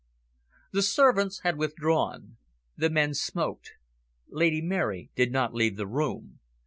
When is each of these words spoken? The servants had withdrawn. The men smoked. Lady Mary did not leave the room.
The 0.71 0.81
servants 0.81 1.41
had 1.43 1.59
withdrawn. 1.59 2.37
The 2.75 2.89
men 2.89 3.13
smoked. 3.13 3.73
Lady 4.29 4.59
Mary 4.63 5.11
did 5.15 5.31
not 5.31 5.53
leave 5.53 5.77
the 5.77 5.85
room. 5.85 6.39